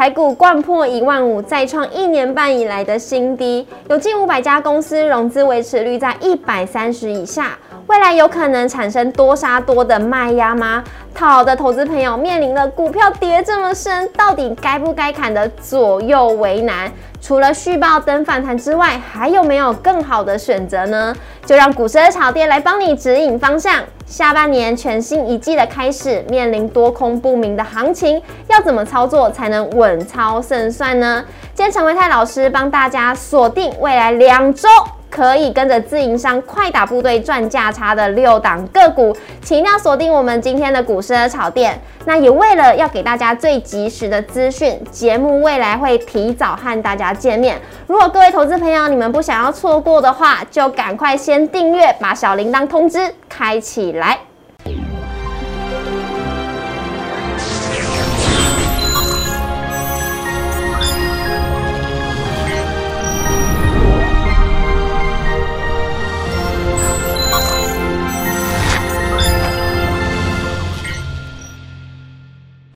[0.00, 10.82] 台股冠破一万五，再创一年半以来的新低，有近五百家公司融资维持率在一百三十以下，未来有可能产生多杀多的卖压吗？
[11.14, 16.90] 套的投资朋友面临了股票跌这么深，到底该不该砍的左右为难？
[17.20, 21.14] 除了续报等反弹之外，还有没有更好的选择呢？
[21.44, 23.82] 就让股市的炒店来帮你指引方向。
[24.06, 31.24] 下半年全新一季的开始，面临多空不明的行情，要怎么操作才能稳操胜算呢？
[31.54, 34.68] 今天陈维泰老师帮大家锁定未来两周。
[35.10, 41.78] 可以跟着自营商快打部队赚价差的六档个股，请一定要锁定我们今天的股市的炒店。
[42.06, 47.60] 那也为了要给大家最及时的资讯，节目未来会提早和大家见面。
[47.86, 54.29] 如果各位投资朋友你们不想要错过的话，就赶快先订阅，把小铃铛通知开起来。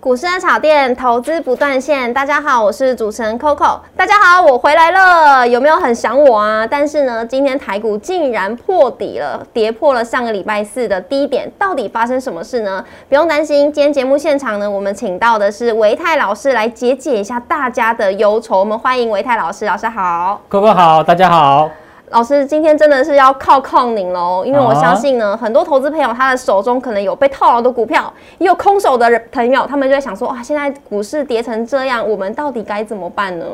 [0.04, 2.12] 股市的炒店，投资不断线。
[2.12, 3.78] 大家好，我是主持人 Coco。
[3.96, 6.66] 大家好，我回来了，有没有很想我啊？
[6.66, 12.84] 但是呢，今天台股竟然破底了，跌破了上个礼拜四的低点，到底发生什么事呢？
[13.08, 18.58] 不用担心，今天节目现场呢，我们请到的是维泰老师来解解一下大家的忧愁。
[18.58, 21.70] 我们欢迎维泰老师，老师好，Coco 好，大家好。
[22.10, 33.44] 老师，今天真的是要靠靠您喽，因为我相信呢，很多投资朋友他的手中可能有被套牢的股票，也有空手的朋友，他们就在想说，哇，现在股市跌成这样，我们到底该怎么办呢？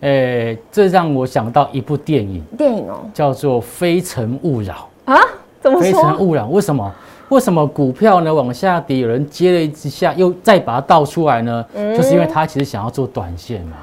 [0.00, 5.20] 诶，这让我想到一部电影，电影哦，叫做《非诚勿扰》啊？
[5.60, 5.82] 怎么说？
[5.82, 6.46] 非诚勿扰？
[6.46, 6.90] 为什么？
[7.28, 11.64] 为什么股票呢往下跌，有人接了一下，又再把它倒出来呢？
[11.74, 13.76] 就是因为他其实想要做短线嘛。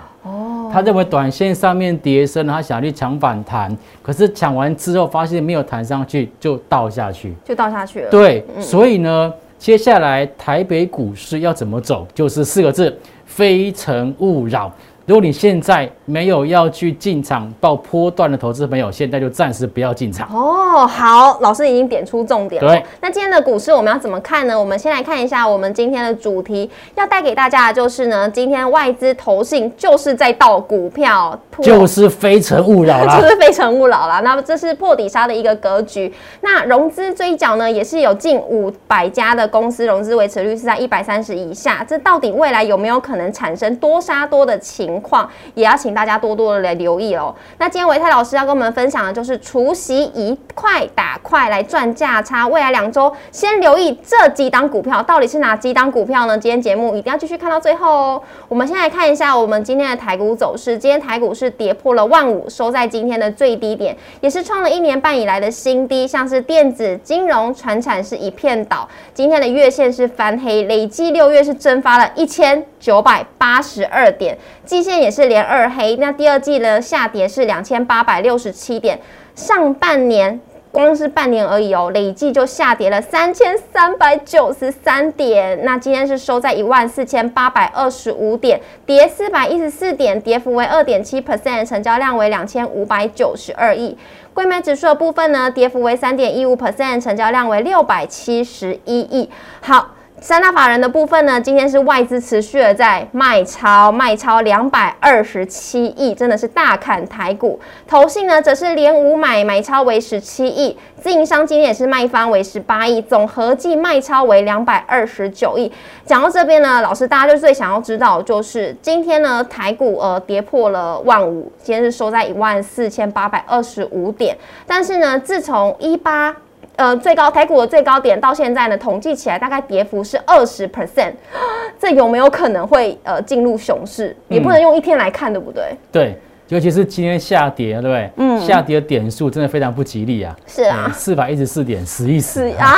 [0.72, 8.10] 他认为短线上面跌升，他想去抢反弹，可是抢完之后发现没有弹上去，就倒下去，就倒下去了。
[8.10, 12.96] 对，所以呢，接下来台北股市要怎么走，就是四个字：
[13.26, 14.72] 非诚勿扰。
[15.06, 20.88] 如果你现在没有要去进场报波段的投资朋友，现在就暂时不要进场哦。
[20.88, 22.72] 好，老师已经点出重点了。
[22.72, 24.60] 对，那今天的股市我们要怎么看呢？
[24.60, 34.22] 我们先来看一下我们今天的主题，要带给大家的就是呢，今天外资投信就是在倒股票，就是非诚勿扰啦， 就是非诚勿扰啦。
[34.22, 36.12] 那么这是破底杀的一个格局。
[36.42, 41.86] 那融资追缴呢，也是有近五百家的公司融资维持率是在一百三十以下。
[41.88, 44.95] 这到底未来有没有可能产生多杀多的情？
[44.96, 47.36] 情况也要请大家多多的来留意哦。
[47.58, 56.38] 那今天维泰老师要跟我们分享的就是除夕一块打块来赚价差，未来两周先留意这几档股票到底是哪几档股票呢？
[56.38, 58.22] 今天节目一定要继续看到最后哦。
[58.48, 66.08] 我们先来看一下我们今天的台股走势，今天台股是跌破了万五，收在今天的最低点，也是创了一年半以来的新低。
[66.08, 74.38] 像是电子、金融、船产是一片倒，今天的月线是翻黑，累计六月是蒸发了一千九百八十二点。
[74.64, 79.00] 季线也是连二黑，那第二季呢下跌是两千八百六十七点，
[79.34, 80.40] 上半年
[80.72, 93.98] 光是半年而已哦，累计就下跌了三千三百九十三点，那今天是收在一万四千八百二十五点，跌四百一十四点，跌幅为二点七 percent，成交量为两千五百九十二亿，
[94.36, 99.32] 柜买指数的部分呢，跌幅为三点一五 percent，成交量为六百七十一亿，
[99.62, 99.95] 好。
[100.26, 107.60] 三大法人的部分呢，今天是外资持续的在卖超，卖超两百二十七亿，真的是大砍台股。
[107.88, 110.76] 投信呢，则是连五买，买超为十七亿。
[111.00, 115.72] 自营商今天也是卖方为十八亿，总合计卖超为两百二十九亿。
[116.08, 124.36] 讲到这边呢，老师大家就最想要知道，就是今天呢台股呃跌破了万五，今天是收在一万四千八百二十五点。
[124.66, 126.36] 但是呢，自从一八
[126.78, 131.14] 呃，最高台股的最高点到现在呢，统计起来大概跌幅是二十 percent，
[131.80, 134.16] 这有没有可能会呃进入熊市？
[134.28, 135.64] 也不能用一天来看，对不对？
[135.92, 136.18] 对，
[136.50, 138.12] 尤其是今天下跌，对不对？
[138.18, 140.36] 嗯，下跌的点数真的非常不吉利啊！
[140.46, 142.76] 是啊，四百一十四点，死一死啊！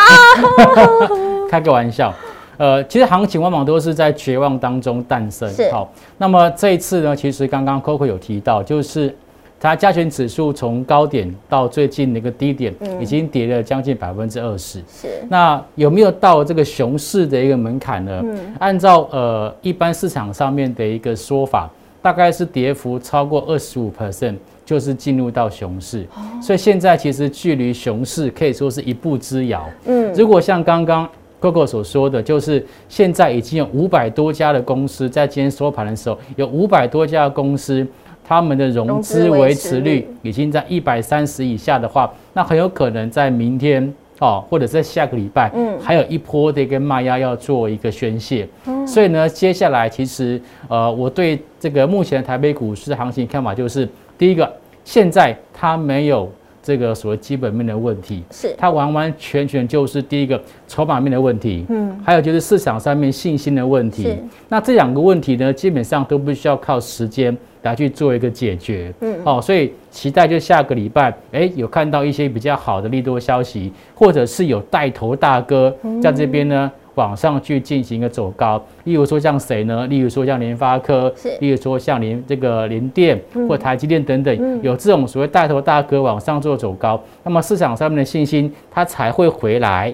[1.50, 2.14] 开个玩笑，
[2.58, 5.50] 呃，其实行情往往都是在绝望当中诞生。
[5.50, 9.16] 是好，那么这一次呢，其实刚刚 Coco 有提到，就是。
[9.60, 14.80] 它加权指数从高点到最近的一个低点，已经跌了将近百分之二十。
[14.88, 18.22] 是，那有没有到这个熊市的一个门槛呢？
[18.24, 21.70] 嗯，按照呃一般市场上面的一个说法，
[22.02, 26.06] 大概是跌幅超过二十五 percent，就是进入到熊市。
[26.42, 29.68] 所以现在其实距离熊市可以说是一步之遥。
[29.86, 31.10] 嗯，如果像刚刚
[31.42, 37.86] Coco 所说的，就是现在已经有五百多家的公司在今天收盘的时候，有五百多家公司，
[38.28, 48.48] 他们的融资维持率已经在一百三十以下的话，那很有可能在明天哦，或者在下个礼拜，嗯，还有一波的一个卖压要做一个宣泄。
[48.86, 53.88] 所以呢，接下来其实呃，我对这个目前台北股市行情看法就是，
[54.18, 54.52] 第一个，
[54.84, 56.30] 现在它没有。
[56.68, 58.54] 这个所谓基本面的问题，是。
[58.58, 60.38] 它完完全全就是第一个
[60.68, 64.18] 筹码面的问题，嗯，还有就是市场上面信心的问题。
[64.50, 76.70] 那这两个问题呢，基本上都不需要靠时间来去做一个解决，嗯，哦，所以期待就下个礼拜，哎，有看到一些比较好的利多消息，或者是有带头大哥在这边呢。
[76.98, 79.86] 往上去进行一个走高，例如说像谁呢？
[79.86, 89.94] 例如说像联发科，例如说像联这个联电或台积电等等，有这种所谓带头大哥往上做走高，那么市场上面的信心它才会回来。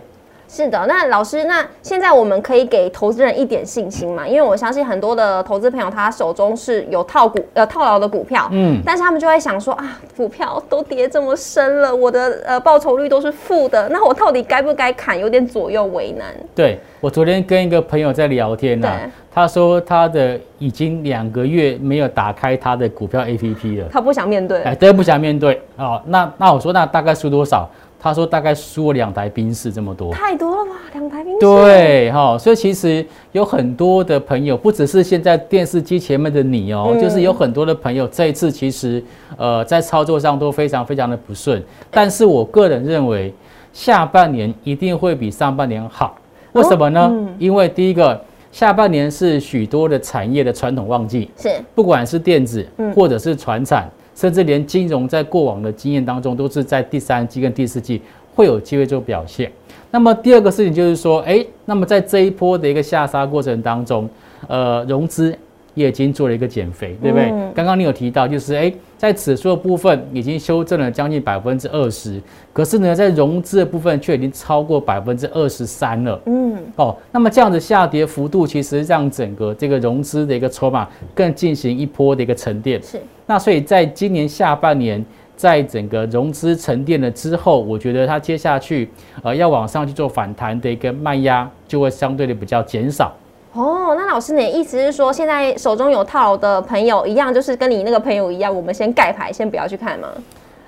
[0.54, 4.28] 是的，那老师，那现在我们可以给投资人一点信心嘛？
[4.28, 15.18] 因为我相信很多的投资朋友他手中是有套股呃套牢的股票，嗯，但是他们就会想说啊，股票都跌这么深了，我的呃报酬率都是负的，那我到底该不该砍？
[15.18, 16.28] 有点左右为难。
[16.54, 18.88] 对我昨天跟一个朋友在聊天呢，
[19.34, 26.00] 他说他的已经两个月没有打开他的股票 A P P 了，他不想面对，哎，对，不想面对哦。
[26.06, 27.68] 那那我说那大概输多少？
[28.04, 30.72] 他说大概输了两台宾士这么多，太多了吧？
[30.92, 31.40] 两台宾士。
[31.40, 39.02] 对哈，所以其实有很多的朋友，不只是现在电视机前面的你哦，就是有很多的朋友这一次其实
[39.38, 41.64] 呃在操作上都非常非常的不顺。
[41.90, 43.34] 但是我个人认为
[43.72, 46.18] 下半年一定会比上半年好，
[46.52, 47.10] 为什么呢？
[47.40, 48.22] 因为第一个
[48.52, 53.90] 下半年是许多的产业的传统旺季，是不管是电子或者是船产。
[54.16, 58.02] 甚至连金融在过往的经验当中，都是在第三季跟第四季
[58.36, 59.52] 会有机会做表现。
[59.92, 64.10] 那么第二个事情就是说，哎，那么在这一波的一个下杀过程当中，
[64.48, 65.36] 呃，融资。
[65.76, 67.28] 也已经做了一个减肥，对不对？
[67.56, 68.72] 刚刚你有提到，就是哎，
[69.04, 72.22] 在指数的部分已经修正了将近百分之二十，
[72.54, 76.18] 可是呢，在融资的部分却已经超过百分之二十三了。
[76.26, 82.82] 嗯，哦，那么这样子下跌幅度，其实让整个这个融资的一个筹码更进行一波的一个沉淀。
[82.82, 85.04] 是，那所以在今年下半年，
[85.36, 88.88] 在整个融资沉淀了之后，我觉得它接下去
[89.22, 93.14] 呃要往上去做反弹的一个卖压，就会相对的比较减少。
[93.54, 100.08] 哦，那老师，你的意思是说，现在手中有套的朋友一样，就是跟你那个朋友一样，我们先盖牌，先不要去看吗？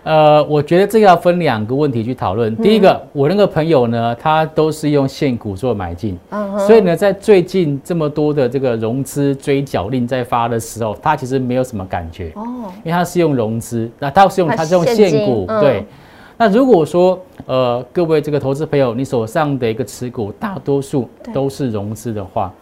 [0.03, 2.55] 呃，我觉得这个要分两个问题去讨论。
[2.57, 6.15] 第一个，我那个朋友呢，他都是用现股做买进，
[6.67, 15.83] 所以呢，在最近这么多的这个融资追缴令在发的时候，他其实没有什么感觉哦，因为他是用融资，那他是用他是用现股，对。
[16.37, 17.17] 那如果说
[17.47, 22.53] 呃，各位这个投资朋友，你手上的一个持股大多数都是融资的话，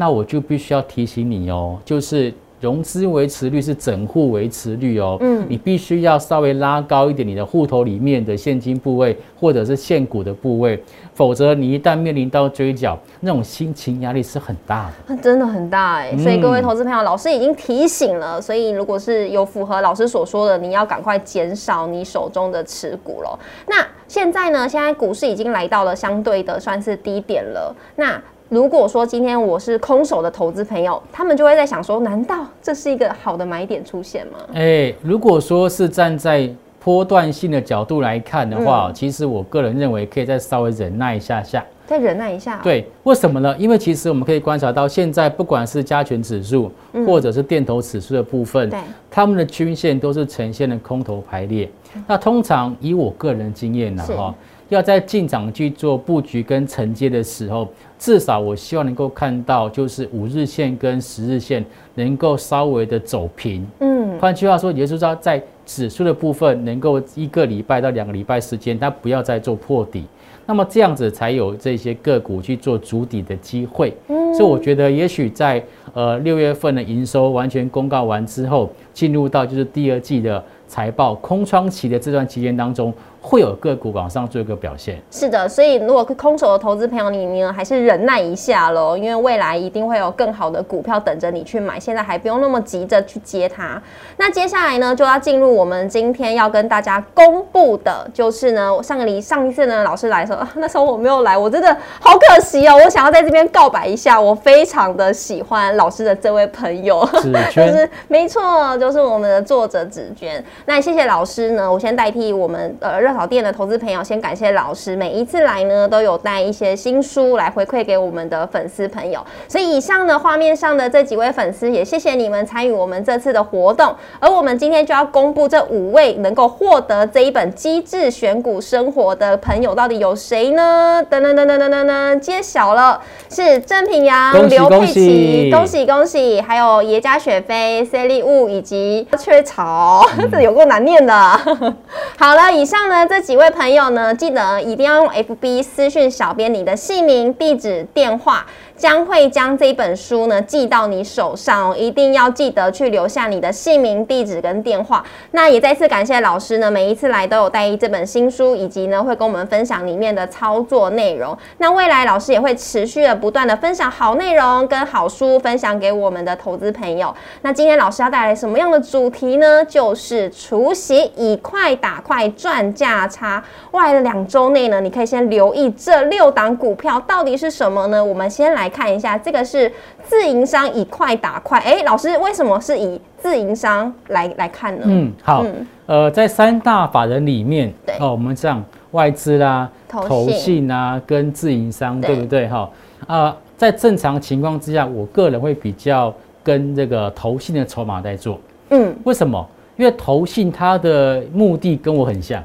[0.00, 10.82] 那我就必须要提醒你哦，就是融资维持率是整户维持率哦，嗯，你必须要稍微拉高一点你的户头里面的现金部位或者是现股的部位，
[11.12, 16.16] 否则你一旦面临到追缴，那种心情压力是很大的，那真的很大哎。
[16.16, 23.38] 所以各位投资朋友，老师已经提醒了，所以如果是有符合老师所说的，你要赶快减少你手中的持股了。
[23.66, 28.18] 那现在呢，现在股市已经来到了相对的算是低点了，那。
[28.50, 34.38] 如果说今天我是空手的投资朋友，他们就会在想说：难道这是一个好的买点出现吗？
[34.54, 42.60] 哎，如果说是站在波段性的角度来看的话，其实我个人认为可以再稍微忍耐一下下，再忍耐一下。
[42.62, 43.52] 对，为什么呢？
[43.58, 46.70] 因为其实我们可以观察到，现在不管是加权指数
[47.04, 48.78] 或者是电投指数的部分，对，
[49.10, 51.68] 他们的均线都是呈现了空头排列。
[52.06, 54.32] 那通常以我个人经验呢，哈，
[54.68, 57.68] 要在进场去做布局跟承接的时候。
[57.98, 61.62] 至少我希望能够看到，就是五日线跟十日线
[61.96, 63.66] 能够稍微的走平。
[63.80, 70.06] 嗯，换句话说，也就是说，在指数的部分，能够一个礼拜到两个礼拜时间，它不要再做破底，
[70.46, 73.92] 那么这样子才有这些个股去做主底的机会。
[74.08, 82.92] 嗯，所以我觉得，也许在呃六月份的营收完全公告完之后，进入到就是第二季的财报空窗期的这段期间当中。
[83.22, 93.80] 会有个股往上做一个表现，是的，所以如果空手的投资朋友，你呢还是忍耐一下喽，因为未来一定会有更好的股票等着你去买，现在还不用那么急着去接它。
[94.16, 107.06] 那接下来呢，就要进入我们今天要跟大家公布的，就是呢，上个礼上一次呢，老师来的时候，那时候我没有来，我真的好可惜哦，我想要在这边告白一下，我非常的喜欢老师的这位朋友，
[107.52, 110.42] 就 是没错，就是我们的作者紫娟。
[110.64, 113.09] 那谢谢老师呢，我先代替我们呃。
[113.10, 119.20] 热炒店的投资朋友，先感谢老师，每一次来呢都有带一些新书来回馈给我们的粉丝朋友。
[119.48, 123.92] 所以以上呢画面上的这几位粉丝，也谢谢你们参与我们这次的活动。
[124.20, 131.04] 而我们今天就要公布这五位能够获得这一本《机智选股生活》的朋友，到底有谁呢？
[131.10, 136.40] 噔噔噔噔噔噔噔，揭晓了，是郑品阳、刘佩琪，恭喜恭喜！
[136.40, 141.12] 还有耶加雪菲、C 利物以及雀巢，这有够难念的。
[142.16, 148.44] 好了，以上呢那这几位朋友呢，记得一定要用 FB 私讯小编你的姓名、地址、电话。
[148.80, 155.04] 将会将这本书呢寄到你手上哦，一定要记得去留下你的姓名、地址跟电话。
[155.32, 161.36] 那也再次感谢老师呢，每一次来都有带一这本新书，以及呢会跟我们分享里面的操作内容。
[161.58, 167.14] 那未来老师也会持续的不断的分享好内容跟好书，分享给我们的投资朋友。
[167.42, 169.62] 那今天老师要带来什么样的主题呢？
[169.66, 173.44] 就是除夕以快打快赚价差。
[173.72, 178.02] 未来的两周内呢，你可以先留意这六档股票到底是什么呢？
[178.02, 178.69] 我们先来。
[178.70, 179.70] 看一下，这个是
[180.02, 181.58] 自营商以快打快。
[181.58, 184.84] 哎，老师，为什么是以自营商来来看呢？
[184.86, 185.44] 嗯，好，
[185.86, 192.48] 呃，在三大法人里面，哦，我们这样外资啦、投信啊，跟自营商，对不对？
[192.48, 192.70] 哈，
[193.06, 198.40] 啊，在正常情况之下，我个人会比较跟这个投信的筹码在做。
[198.70, 199.44] 嗯，为什么？
[199.76, 202.42] 因为投信它的目的跟我很像，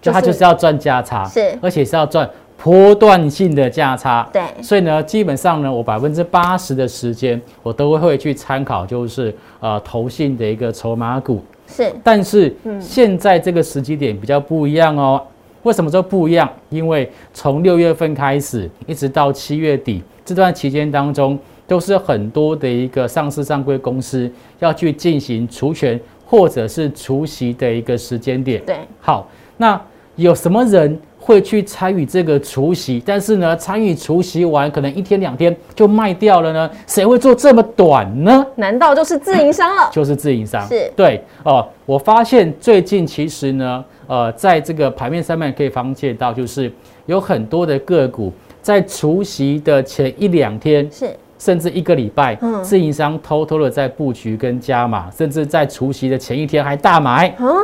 [0.00, 2.28] 就它就是要赚价差，是，而且是要赚。
[2.60, 11.40] 波段性的价差，对，所以呢，基本上呢，我百分之八十的时间，我都会去参考，就是呃，投信的一个筹码股。
[11.68, 15.22] 是，但是现在这个时机点比较不一样哦。
[15.62, 16.50] 为什么说不一样？
[16.68, 28.60] 因为从六月份开始，一直到七月底这段期间当中，都是很多的一个上市上柜公司要去进行除权或者是除息的一个时间点。
[28.64, 29.80] 对，好，那
[30.16, 31.00] 有什么人？
[31.28, 36.70] 会去参与这个除夕，但是呢，参与除夕完可能一天两天就卖掉了呢？
[36.86, 38.46] 谁会做这么短呢？
[38.54, 39.88] 难道就是自营商了？
[39.92, 41.68] 就是自营商，是对哦。
[41.84, 46.72] 我发现最近其实呢，呃，在这个盘面上面可以发现到，就是
[47.04, 48.32] 有很多的个股
[48.62, 57.36] 在除夕的前一两天，是甚至一个礼拜，嗯自营商偷偷的在布局跟加码，甚至在除夕的前一天还大买。
[57.38, 57.54] 嗯，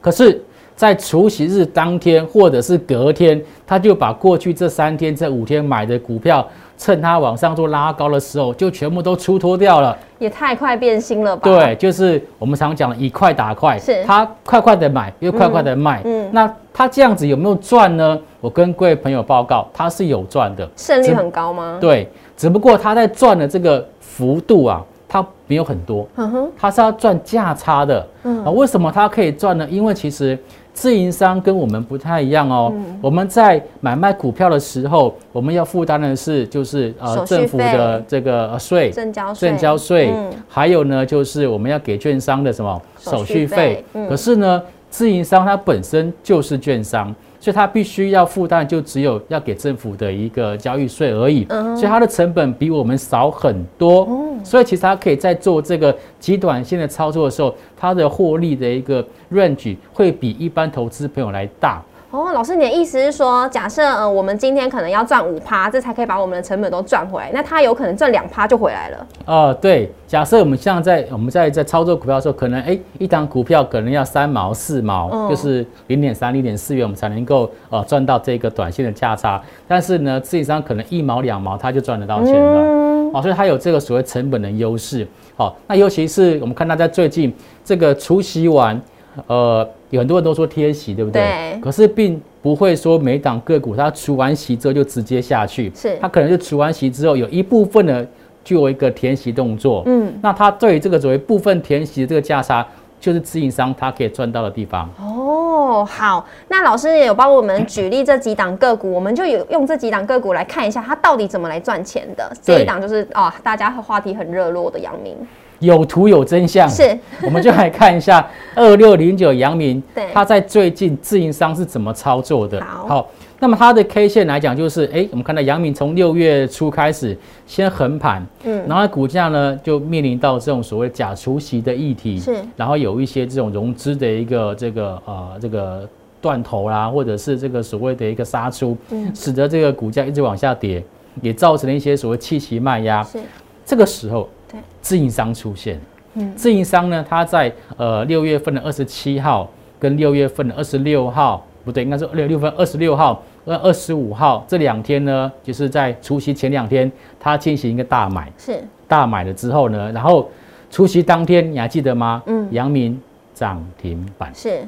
[0.00, 0.42] 可是。
[0.78, 9.98] 在除夕日当天，或者是隔天，他就把过去这三天、这五天买的股票，趁它往上做拉高的时候，就全部都出脱掉了。
[10.20, 11.42] 也太快变心了吧？
[11.42, 16.00] 对，就是我们常讲的以快打快，是他快快的买，又快快的卖。
[16.04, 18.16] 嗯，那他这样子有没有赚呢？
[18.40, 21.78] 我跟各位朋友报告，他是有赚的，胜率很高吗？
[21.80, 26.06] 对，只不过他在赚的这个幅度啊，他没有很多。
[26.14, 28.06] 嗯哼，他是要赚价差的。
[28.22, 29.66] 嗯啊，为什么他可以赚呢？
[29.68, 30.38] 因为其实。
[30.72, 32.72] 自营商跟我们不太一样哦。
[33.00, 40.14] 我们在买卖股票的时候，我们要负担的是就是呃政府的这个税，证交税，证交税。
[40.48, 43.84] 还有呢，就是我们要给券商的什么手续费。
[44.08, 47.14] 可是呢，自营商它本身就是券商。
[47.48, 51.46] 所以它必须要负担，就只有要给政府的一个交易税而已。
[51.48, 54.06] 嗯，所以它的成本比我们少很多。
[54.44, 59.02] 所以其实它可以在做这个极短线的操作的时候，它的获利的一个
[59.32, 61.82] range 会比一般投资朋友来大。
[62.10, 69.06] 哦，老师，你的意思是说，假设呃，我们今天可能要赚五趴，这才可以把我们的成本都赚回来，那它有可能赚两趴就回来了。
[69.26, 79.38] 哦，对，假设我们像在我们在在操作股票的时候，可能哎，一档股票可能要三毛四毛，就是零点三零点四元，我们才能够呃赚到这个短线的价差。
[79.66, 83.10] 但是呢，自己上可能一毛两毛，它就赚得到钱了。
[83.12, 85.06] 哦，所以它有这个所谓成本的优势。
[85.36, 88.80] 好，那尤其是我们看到在最近这个除夕晚。
[89.26, 91.22] 呃，有很多人都说贴息，对不对？
[91.22, 91.60] 对。
[91.60, 95.96] 可是并不会说每档个股它除完息之后就直接下去，是。
[96.00, 98.06] 它可能就除完息之后有一部分呢
[98.44, 100.12] 就有一个填息动作，嗯。
[100.22, 102.66] 那它对于这个所谓部分填息的这个价差，
[103.00, 104.88] 就是自营商它可以赚到的地方。
[105.00, 106.26] 哦，好。
[106.48, 112.30] 那老师也有帮我们举例这几档个股，我们就有用这几档个股来看一下它到底怎么来赚钱的。
[112.42, 115.16] 这一档就是啊，大家话题很热络的阳明。
[115.60, 118.24] 有图有真相，是，我们就来看一下
[118.54, 122.60] 二六零九阳明，对，它在最近自营商是怎么操作的。
[122.64, 123.08] 好，
[123.40, 135.88] 那么它的 K 线来讲，就是哎，我们看到阳明从六月初开始先横盘，嗯，然后股价呢就面临到这种所谓假除息的议题，是，然后有一些这种融资的一个这个呃这个
[136.20, 140.80] 断头啦，或者是这个所谓的一个杀出，嗯，使得这个股价一直往下跌，
[141.20, 143.02] 也造成了一些所谓气息卖压。
[143.02, 143.18] 是，
[143.66, 144.28] 这个时候。
[144.50, 145.80] 对，自营商出现，
[146.14, 156.90] 嗯，自营商呢，他在呃六月份的二十七号跟六月份的二十六号不对，应该是六月六分二十六号、跟二十五号这两天呢，就是在除夕前两天，
[157.20, 158.62] 它进行一个大买，是。
[158.86, 160.30] 大买了之后呢，然后
[160.70, 162.22] 除夕当天你还记得吗？
[162.24, 162.98] 嗯，阳明
[163.34, 164.66] 涨停板，是。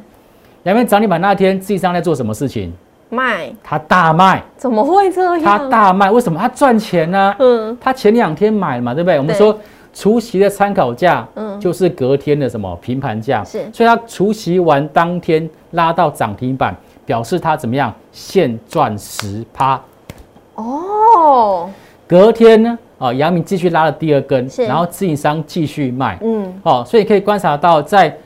[0.65, 2.71] 阳明涨停板那天，自营商在做什么事情？
[3.11, 5.41] 卖，他大卖，怎么会这样？
[5.43, 6.41] 他大卖，为什么？
[6.41, 7.35] 他赚钱呢？
[7.39, 9.19] 嗯，他前两天买嘛，对不对？
[9.19, 9.55] 我们说
[9.93, 16.75] 除夕的参考价，嗯，就是隔天的什么平盘价，是，所以他除夕完当天拉到涨停板。
[17.07, 17.93] 表示他怎么样？
[18.13, 19.81] 现赚十趴
[20.55, 21.69] 哦。
[22.07, 22.79] 隔天呢？
[23.01, 26.17] 啊，阳明继续拉了第二根，然后自营商继续卖。
[26.23, 28.17] 嗯，哦，所以可以观察到，在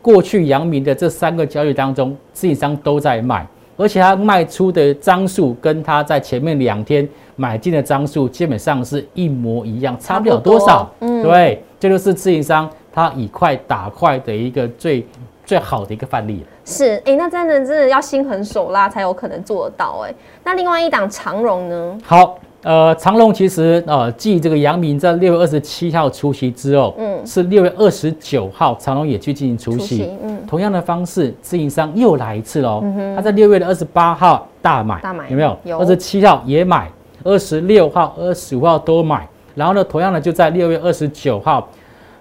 [0.00, 10.90] 过去阳明的这三个交易当中，自营商都在卖，而且他卖出的张数跟他在前面两天买进的张数基本上是一模一样，差不了多少。
[11.00, 15.06] 嗯，对，这就是自营商他以快打快的一个最。
[15.46, 21.98] 最好的一个范例是，哎，那真的真的要心狠手辣才有可能做得到，哎，那另外一档长荣呢？
[22.02, 32.82] 好，呃，长隆其实呃，继这个阳明在六月二十七号出席之后，嗯，是六月二十九号长隆也去进行出席，嗯，同样的方式，自营商又来一次喽，
[33.14, 35.56] 他在六月的二十八号大买，大买有没有？
[35.64, 35.78] 有。
[35.78, 36.90] 二十七号也买，
[37.22, 41.68] 二十六号、二十五号都买，然后呢，同样的就在六月二十九号，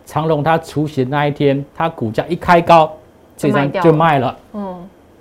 [0.05, 2.91] 长隆它除夕那一天，它股价一开高。
[3.35, 4.77] 这张就卖了，嗯，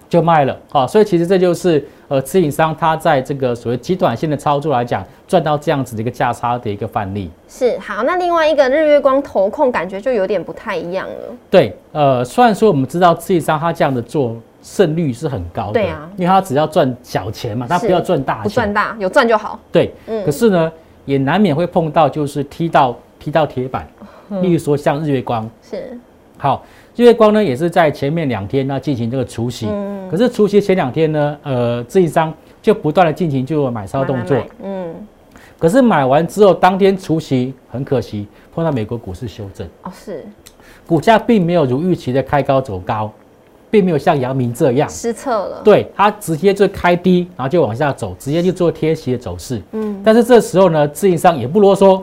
[0.07, 7.31] 就卖了，好，所以其实这就是呃，自营商他在这个所谓极短线的操作来讲，赚到这样子的一个价差的一个范例。
[7.49, 11.14] 是好，那另外一个日月光投控感觉就有点不太一样了。
[11.49, 19.59] 对，呃，虽然说我们知道自营商他这样的做胜率是很高的，对啊，因为他只要赚小钱嘛，他不要赚大钱，不赚大，有赚就好。
[19.73, 20.71] 对，嗯，可是呢，
[21.07, 23.88] 也难免会碰到就是踢到踢到铁板，
[24.42, 25.99] 例如说像日月光是
[26.37, 26.62] 好。
[26.94, 29.66] 日月光呢，也是在前面两天呢进行这个除息，
[30.11, 34.94] 可是除息前两天呢，呃，这一张就不断的进行就买超动作，嗯，
[35.58, 40.22] 可是买完之后当天除息，很可惜碰到美国股市修正，哦是，
[40.87, 43.11] 股价并没有如预期的开高走高，
[43.70, 44.86] 并没有像阳明这样。
[44.90, 52.02] 失策了，对，它直接就开低，然后就往下走，直接就做贴息的走势，嗯，但是这时候呢，自营商也不啰嗦。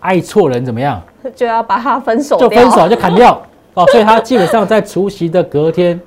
[0.00, 1.00] 爱错人怎么样？
[1.34, 3.40] 就要把他分手，就分手就砍掉
[3.74, 3.86] 哦。
[3.92, 6.00] 所以他基本上在除夕的隔天，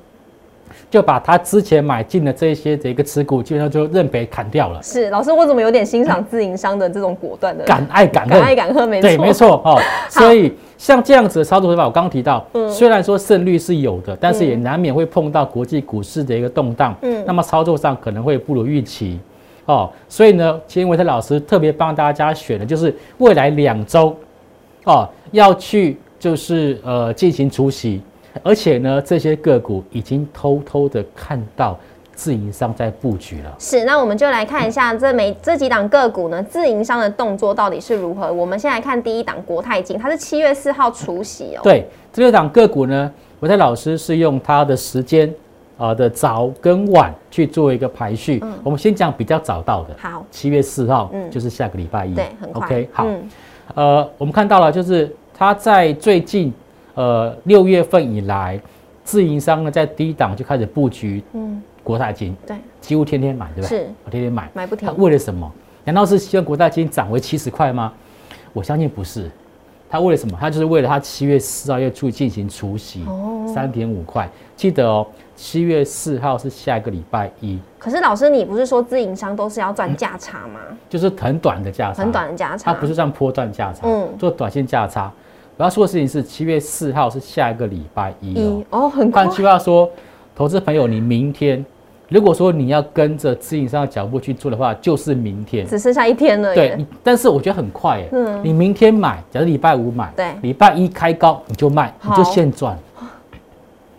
[0.89, 4.81] 就把他之前买进的这些的一个持股，基本上就认赔砍掉了。
[4.81, 7.63] 是老师，我怎么有点欣赏自营商的这种果断的？
[7.63, 9.79] 敢爱敢恨，敢爱敢恨，没错，对，没错哦。
[10.09, 19.19] 所以像这样子的操作手法，我刚刚提到，虽然说胜率是有的，但是也难免会碰到国际股市的一个动荡，嗯，那么操作上可能会不如预期。
[19.65, 24.13] 哦，所以呢，今天维特老师特别帮大家选的就是未来两周，
[24.83, 28.01] 哦，要去就是呃进行除息，
[28.43, 31.79] 而且呢，这些个股已经偷偷的看到
[32.13, 33.55] 自营商在布局了。
[33.57, 38.31] 是，那我们就来看一下这每这几档个股呢，自营商的动作到底是如何。
[38.33, 41.61] 我们先来看第一档国泰金，它是七月四号除息哦。
[41.63, 45.33] 对，这六档个股呢，维特老师是用他的时间。
[45.77, 49.95] 啊的早跟晚去做一个排序，我们先讲比较早到的。
[49.99, 52.13] 好，七月四号，嗯，就是下个礼拜一。
[52.13, 52.65] 对，很快。
[52.65, 53.07] OK，好。
[53.75, 56.53] 呃，我们看到了，就是它在最近
[56.95, 58.59] 呃六月份以来，
[59.03, 63.67] 自营商呢在低档就开始布局，嗯，国泰金，对，几乎天天买，对吧？
[63.67, 64.87] 是，我天天买，买不停。
[64.87, 65.51] 他为了什么？
[65.85, 67.91] 难道是希望国泰金涨回七十块吗？
[68.53, 69.31] 我相信不是。
[69.89, 70.35] 他为了什么？
[70.41, 73.03] 他就是为了他七月四号要去进行除息，
[73.53, 74.29] 三点五块。
[74.55, 77.59] 记得哦，七月四号是下一个礼拜一。
[77.77, 80.59] 可是老师，你不是说自营商都是要赚价差吗？
[80.89, 85.11] 就是很短的价差，很短的价差，它不是算波段价差，嗯，做短线价差。
[85.57, 89.25] 我要说的事情是，七月四号是下一个礼拜一哦，哦，很快。
[89.25, 89.89] 换句话说，
[90.35, 91.63] 投资朋友，你明天。
[92.09, 96.53] 如果说你要跟着自营商的脚步去做的话，就是明天，只剩下一天了。
[96.53, 98.09] 对，但是我觉得很快哎。
[98.11, 98.39] 嗯。
[98.43, 102.77] 你明天买，假如礼拜五买，对，礼拜一开高你就卖，你就现赚。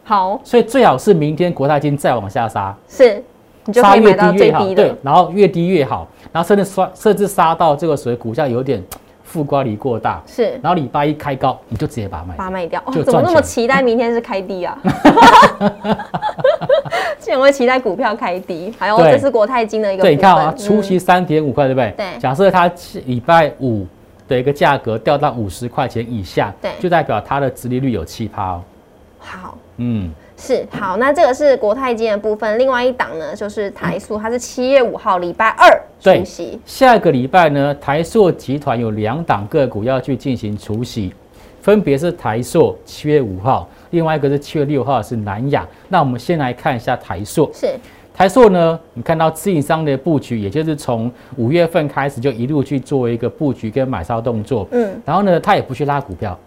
[0.04, 0.40] 好。
[0.44, 2.72] 所以最好是明天国泰金再往下杀。
[2.86, 3.20] 是
[3.64, 3.82] 你就。
[3.82, 4.74] 杀越低越好。
[4.74, 8.80] 对，然后越低越好，然后甚至杀，甚至杀到这个所谓股价有点。
[9.26, 12.80] 负瓜离过大是，然后礼拜一开高，你就直接把它卖，把它卖掉。
[13.04, 14.78] 怎么那么期待明天是开低啊？
[17.18, 20.04] 竟然会期待股票开低，还有这是国泰金的一个。
[20.04, 21.92] 对，你看啊，初期三点五块，对不对？
[21.96, 22.18] 对。
[22.20, 22.70] 假设它
[23.06, 23.84] 礼拜五
[24.28, 28.62] 的一个价格掉到五十块钱以下，对，就代表它的殖利率有七趴哦。
[29.18, 30.10] 好，嗯。
[30.36, 32.58] 是好，那这个是国泰金的部分。
[32.58, 36.58] 另外一档呢，就是台塑，它是七月五号礼拜二除息。
[36.66, 41.14] 下个礼拜呢，台塑集团有两档个股要去进行除息。
[41.62, 45.66] 分别是台塑七月五号，另外一个是七月六号是南亚。
[45.88, 47.48] 那我们先来看一下台塑。
[47.54, 47.68] 是
[48.12, 54.68] 台塑呢，你看到自营商的布局，也就是从五月份开始就一路去做一个布局跟买超动作。
[54.72, 56.38] 嗯，然后呢，他也不去拉股票，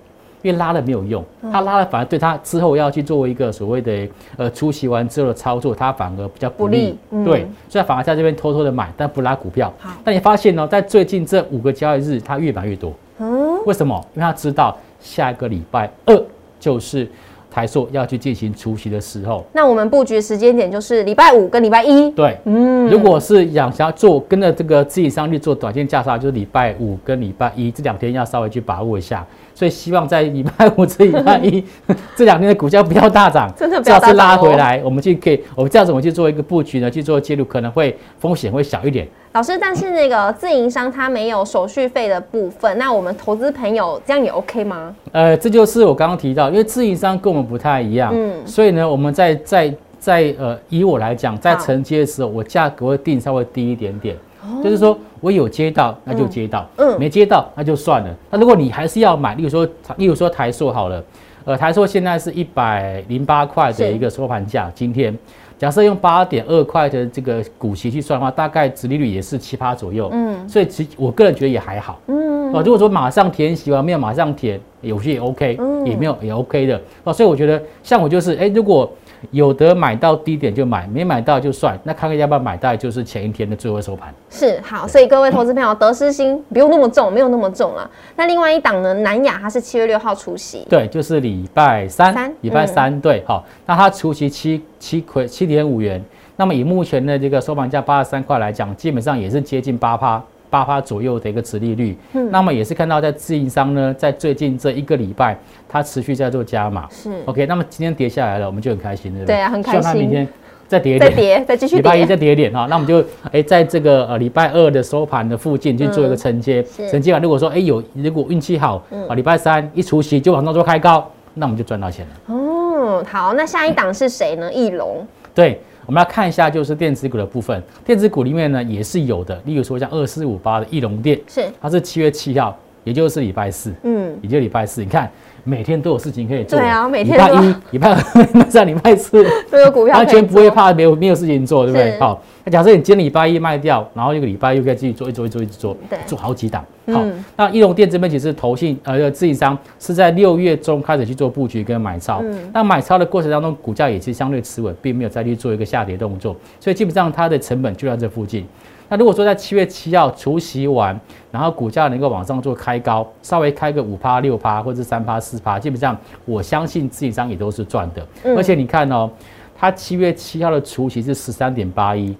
[0.43, 6.77] 因为拉了没有用，他拉了反而对他之后要去做一个所谓的呃出席完之后的操作，他反而比较不利。
[6.77, 9.89] 不利嗯对，所以他反而在这边偷偷的买，但不拉股票好。
[10.03, 12.93] 但你发现呢，在最近这五个交易日，他越买越多。
[13.19, 13.95] 嗯，为什么？
[14.13, 16.23] 因为他知道下一个礼拜二
[16.59, 17.09] 就是
[17.49, 19.43] 台塑要去进行除息的时候。
[19.51, 22.11] 那我们布局时间点就是礼拜五跟礼拜一。
[22.11, 29.25] 对，嗯，如果是想想要做跟着这个自己商去做短线价差，就是礼拜五跟礼拜一这两天要稍微去把握一下。
[29.57, 31.63] 所以希望在礼拜五、至礼拜一
[32.15, 39.07] 这两天的股价不要大涨，真的不要大涨哦拉回来，我们去可以，我们这样子我们去做一个布局呢，去做介入，可能会风险会小一点。
[39.33, 44.95] 老师，但是那个自营商他没有手续费的部分，那我们投资朋友这样也 OK 吗？
[45.11, 54.15] 呃，这就是我刚刚提到，因为自营商跟我们不太一样，嗯所以呢，我们在在在呃，以我来讲，在承接的时候，我价格会定稍微低一点点，
[54.63, 58.15] 就是说我有接到那就接到，哦嗯没接到那就算了。
[58.29, 61.03] 那如果你还是要买，例如说，例如说台塑好了，
[61.45, 65.17] 呃，台塑现在是一百零八块的一个收盘价，今天。
[65.57, 71.99] 假设用八点二块的这个股息去算的话，大概殖利率也是七八左右，嗯所以其实我个人觉得也还好。
[72.05, 78.87] 嗯，哦，如果说马上填息完没有马上填，有些也 OK，、嗯也没有也 OK 的哦，所以我觉得像我就是，哎，如果
[79.31, 84.13] 有的买到低点就买，没买到就算，那看看要不要买到，就是前一天的最后收盘。
[84.29, 87.89] 是好，所以各位投资朋友得失心不用那么重，没有那么重了。
[88.15, 96.03] 那另外一档呢，南亚它是七月六号除夕，对，就是礼拜三，三礼拜嗯三，对，好，那它除夕七七块七点五元，
[96.35, 100.21] 那么以目前的这个收盘价八十三块来讲，基本上也是接近八趴。
[100.49, 102.29] 八趴左右的一个殖利率，嗯。
[102.31, 106.87] 那么也是看到在自营商呢，在最近这一个礼拜，它持续在做加码。
[106.89, 107.11] 是。
[107.25, 109.35] OK，那么今天跌下来了，我们就很开心，对不对？
[109.35, 109.81] 对啊很开心。
[109.81, 110.27] 希望它明天
[110.67, 111.81] 再跌一点，再跌，再继续跌。
[111.81, 116.89] 礼拜一再跌，一点哈，那我们就哎在这个呃礼拜二的收盘的附近去做一个承接，是。
[116.89, 122.35] 承接完如果说哎有如果运气好啊，礼拜三一除息就往上做开高，那我们就赚到钱了。
[122.35, 124.51] 哦，好，那下一档是谁呢？
[124.51, 135.09] 翼龙，对，我们来看一下就是电子股的部分，电子股里面呢也是有的，例如说像二四五八的翼龙电，是，它是七月七号，也就是礼拜四，嗯，也就是礼拜四，你看
[135.47, 139.25] 每天都有事情可以做，对啊每天礼拜一、 礼拜二、礼拜三、礼拜四。
[139.49, 141.97] 都有股票完全不会，怕没有没有事情做，对不对？
[141.99, 146.61] 好，那假设你今天礼拜一卖掉，然后一个礼拜又可以继续做，一做，一做，一直做对，做好几档。
[146.87, 158.45] 好嗯，那易龙店这边其实投信呃自营商是在六月中开始去做布局跟买超，嗯那买超的过程当中，股价也是相对持稳，并没有再去做一个下跌动作，所以基本上它的成本就在这附近。
[158.89, 160.99] 那如果说在七月七号除夕完，
[161.31, 168.05] 然后股价能够往上做开高，稍微开个五趴、六趴或者三趴、四趴，基本上我相信自营商也都是赚的。
[168.23, 169.09] 嗯而且你看哦，
[169.57, 172.15] 它七月七号的除夕是十三点八一，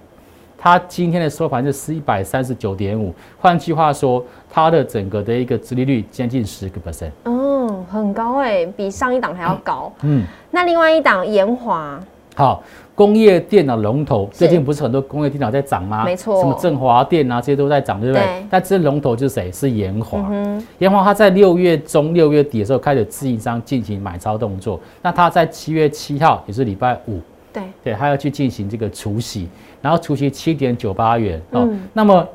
[0.57, 7.11] 它今天的收盘是一百三十九点五，换句话说，它的整个的一个殖利率接近十个 percent。
[7.23, 9.91] 嗯，很高哎，比上一档还要高。
[10.01, 11.99] 嗯，那另外一档延华，
[12.35, 12.63] 好，
[12.97, 16.03] 工业电脑龙头最近不是很多工业电脑在涨吗？
[16.03, 18.25] 没错什么振华电啊这些都在涨，对不对？
[18.25, 19.51] 对但这龙头是谁？
[19.51, 20.27] 是延华。
[20.31, 27.19] 嗯延华它在六月中、六月底的时候开始自营商进行买超动作，那它在七月七号也是礼拜五，
[27.53, 29.47] 对，对，它要去进行这个除息，
[29.79, 31.67] 然后除息七点九八元哦。
[31.69, 32.27] 嗯那么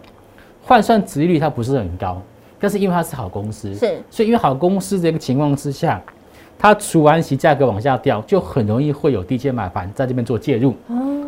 [0.65, 2.23] 换算值率它不是很高，
[2.61, 6.01] 但是因为它是好公司，是所以因为好公司这个情况之下，
[6.63, 10.77] 它除完息价格往下掉，就很容易会有低阶买盘在这边做介入，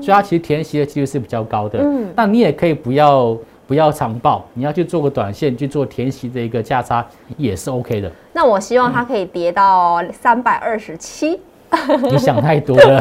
[0.01, 1.81] 所以它其实填息的几率是比较高的。
[1.83, 7.05] 嗯那你也可以不要不要长报，你要去做个短线去做填息的一个价差
[7.37, 8.09] 也是 OK 的。
[8.33, 11.40] 那我希望它可以跌到三百二十七。
[12.11, 13.01] 你想太多了。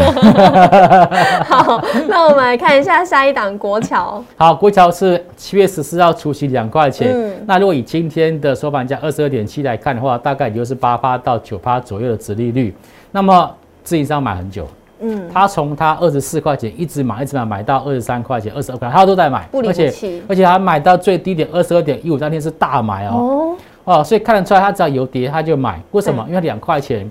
[1.45, 7.11] 好，那我们来看一下下一档国桥，好，国桥是七月十四号除息两块钱。
[7.13, 12.73] 嗯那如果以今天的收盘价二十二点七来看的话，大概也就是八趴到九趴左右的殖利率。
[13.11, 13.51] 那么
[13.83, 14.65] 自营商买很久，
[15.01, 19.93] 嗯，他从他二十四块钱一直买，一直买，买到二十三块钱、二十二块，他都在买，不离而且
[20.29, 23.11] 而且他买到最低点二十二点一五，当天是大买哦。
[23.11, 23.55] 哦，
[23.99, 25.81] 哦，所以看得出来，他只要有跌他就买。
[25.91, 26.23] 为什么？
[26.23, 27.09] 对因为两块钱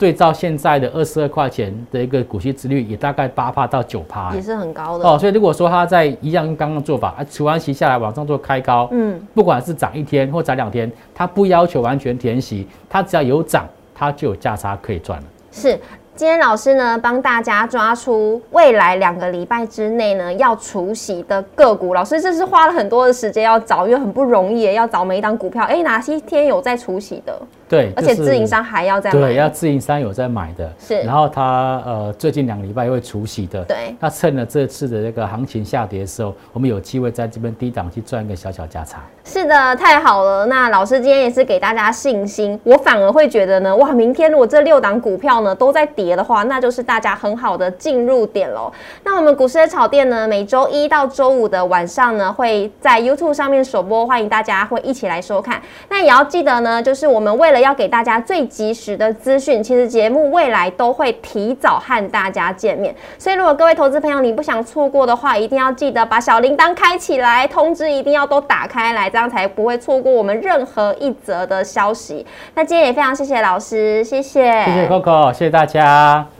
[0.00, 4.34] 对照现在的二十二块钱的一个股息值率，也大概八帕到九趴。
[4.34, 5.06] 也是很高的。
[5.06, 15.26] 哦，所以如果说他在一样跟刚刚做法，啊，除完息下来往上做开高，嗯，不管是涨一天或涨两天，他不要求完全填息，他只要有涨，他就有价差可以赚了。
[15.52, 15.78] 是。
[16.20, 21.94] 今天老师呢帮大家抓出未来两个礼拜之内呢要除息的个股。
[21.94, 25.64] 老师这是花了很多的时间要找，因为很不容易，要找每一档股票。
[25.64, 27.40] 哎，哪些天有在除息的？
[27.66, 30.70] 对，而且自营商还要在对，要自营商有在买的。
[30.78, 33.64] 是，然后他呃最近两个礼拜会除息的。
[33.64, 39.00] 对，那趁了这次的这个行情下跌的时候，我们有机会在这边低档去赚一个小小价差。
[39.24, 40.44] 是的，太好了。
[40.44, 48.72] 那老师今天也是给大家信心，我反而会觉得呢，哇，明天如果这六档股票呢都在跌的话，那就是大家很好的进入点喽。
[49.04, 55.60] 那我们股市的炒店呢，每周一到周五的晚上呢会在 YouTube 上面首播，欢迎大家会一起来收看。
[55.88, 62.94] 那也要记得呢，就是我们为了要给大家最及时的资讯，其实节目未来都会提早和大家见面。
[63.18, 72.24] 所以如果各位投资朋友你不想错过的话，一定要记得把小铃铛开起来，通知一定要都打开来，这样才不会错过我们任何一则的消息。
[72.54, 75.89] 那今天也非常谢谢老师，谢谢，谢谢 Coco，谢谢大家，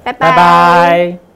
[0.04, 1.29] 拜拜。